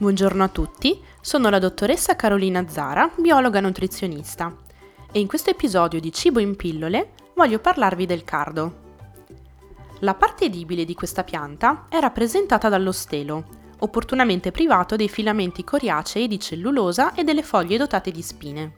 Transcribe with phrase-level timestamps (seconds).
[0.00, 4.56] Buongiorno a tutti, sono la dottoressa Carolina Zara, biologa nutrizionista
[5.10, 8.96] e in questo episodio di Cibo in pillole voglio parlarvi del cardo.
[9.98, 13.44] La parte edibile di questa pianta è rappresentata dallo stelo,
[13.80, 18.72] opportunamente privato dei filamenti coriacei di cellulosa e delle foglie dotate di spine.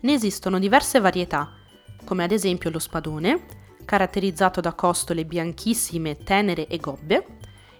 [0.00, 1.52] Ne esistono diverse varietà,
[2.06, 3.44] come ad esempio lo spadone,
[3.84, 7.26] caratterizzato da costole bianchissime, tenere e gobbe,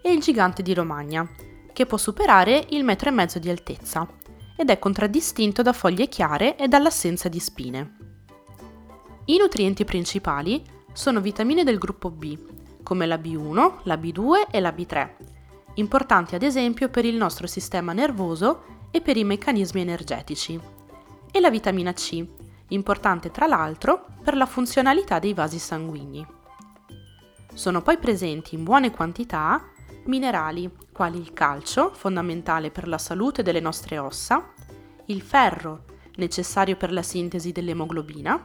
[0.02, 1.27] e il gigante di Romagna,
[1.78, 4.05] che può superare il metro e mezzo di altezza
[4.56, 7.96] ed è contraddistinto da foglie chiare e dall'assenza di spine.
[9.27, 10.60] I nutrienti principali
[10.92, 12.36] sono vitamine del gruppo B,
[12.83, 15.08] come la B1, la B2 e la B3,
[15.75, 20.60] importanti ad esempio per il nostro sistema nervoso e per i meccanismi energetici,
[21.31, 22.27] e la vitamina C,
[22.70, 26.27] importante tra l'altro per la funzionalità dei vasi sanguigni.
[27.55, 29.62] Sono poi presenti in buone quantità
[30.09, 34.53] minerali quali il calcio, fondamentale per la salute delle nostre ossa,
[35.06, 35.84] il ferro,
[36.17, 38.42] necessario per la sintesi dell'emoglobina,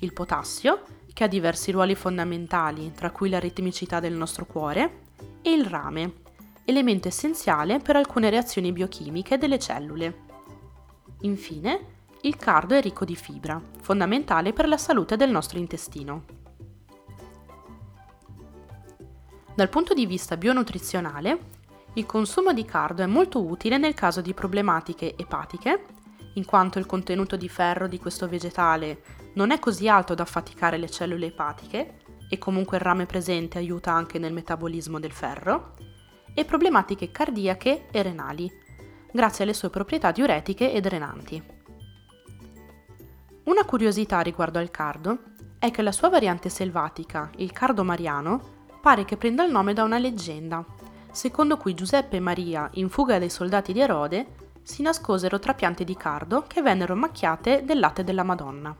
[0.00, 0.82] il potassio,
[1.12, 5.06] che ha diversi ruoli fondamentali, tra cui la ritmicità del nostro cuore,
[5.42, 6.14] e il rame,
[6.64, 10.26] elemento essenziale per alcune reazioni biochimiche delle cellule.
[11.22, 16.37] Infine, il cardo è ricco di fibra, fondamentale per la salute del nostro intestino.
[19.58, 21.38] Dal punto di vista bionutrizionale,
[21.94, 25.84] il consumo di cardo è molto utile nel caso di problematiche epatiche,
[26.34, 30.76] in quanto il contenuto di ferro di questo vegetale non è così alto da affaticare
[30.76, 31.96] le cellule epatiche
[32.30, 35.74] e comunque il rame presente aiuta anche nel metabolismo del ferro,
[36.34, 38.48] e problematiche cardiache e renali,
[39.10, 41.42] grazie alle sue proprietà diuretiche e drenanti.
[43.46, 45.18] Una curiosità riguardo al cardo
[45.58, 49.82] è che la sua variante selvatica, il cardo mariano, pare che prenda il nome da
[49.82, 50.64] una leggenda,
[51.10, 54.26] secondo cui Giuseppe e Maria, in fuga dai soldati di Erode,
[54.62, 58.76] si nascosero tra piante di cardo che vennero macchiate del latte della Madonna.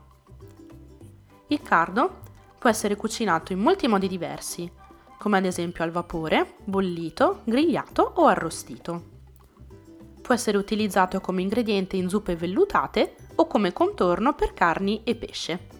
[1.47, 2.19] Il cardo
[2.59, 4.71] può essere cucinato in molti modi diversi,
[5.17, 9.17] come ad esempio al vapore, bollito, grigliato o arrostito.
[10.21, 15.78] Può essere utilizzato come ingrediente in zuppe vellutate o come contorno per carni e pesce.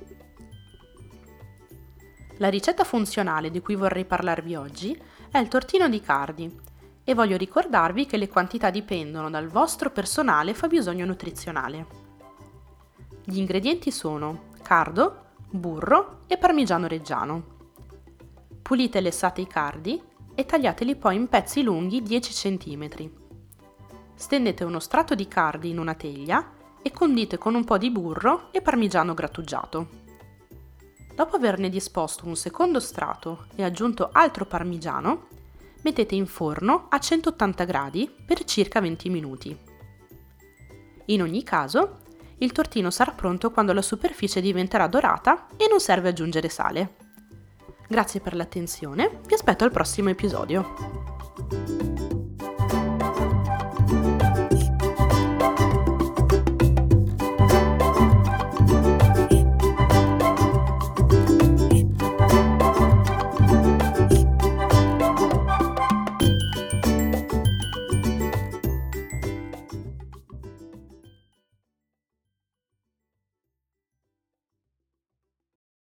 [2.40, 4.98] La ricetta funzionale di cui vorrei parlarvi oggi
[5.30, 6.50] è il tortino di cardi
[7.04, 11.86] e voglio ricordarvi che le quantità dipendono dal vostro personale fabbisogno nutrizionale.
[13.26, 17.44] Gli ingredienti sono cardo, burro e parmigiano reggiano.
[18.62, 20.02] Pulite e lessate i cardi
[20.34, 23.10] e tagliateli poi in pezzi lunghi 10 cm.
[24.16, 26.52] Stendete uno strato di cardi in una teglia
[26.82, 30.09] e condite con un po' di burro e parmigiano grattugiato.
[31.20, 35.28] Dopo averne disposto un secondo strato e aggiunto altro parmigiano,
[35.82, 39.58] mettete in forno a 180 gradi per circa 20 minuti.
[41.08, 41.98] In ogni caso,
[42.38, 46.96] il tortino sarà pronto quando la superficie diventerà dorata e non serve aggiungere sale.
[47.90, 51.89] Grazie per l'attenzione, vi aspetto al prossimo episodio.